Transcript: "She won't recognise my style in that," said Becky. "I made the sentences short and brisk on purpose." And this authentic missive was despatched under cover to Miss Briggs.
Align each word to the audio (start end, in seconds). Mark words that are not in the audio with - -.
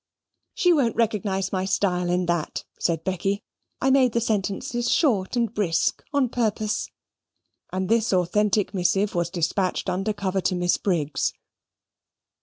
"She 0.55 0.73
won't 0.73 0.95
recognise 0.95 1.51
my 1.51 1.63
style 1.63 2.09
in 2.09 2.25
that," 2.25 2.65
said 2.79 3.03
Becky. 3.03 3.43
"I 3.79 3.91
made 3.91 4.13
the 4.13 4.19
sentences 4.19 4.89
short 4.89 5.35
and 5.35 5.53
brisk 5.53 6.01
on 6.11 6.29
purpose." 6.29 6.89
And 7.71 7.87
this 7.87 8.11
authentic 8.11 8.73
missive 8.73 9.13
was 9.13 9.29
despatched 9.29 9.91
under 9.91 10.11
cover 10.11 10.41
to 10.41 10.55
Miss 10.55 10.77
Briggs. 10.77 11.33